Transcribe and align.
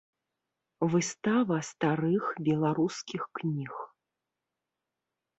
Выстава 0.93 1.57
старых 1.67 2.23
беларускіх 2.47 3.21
кніг. 3.41 3.73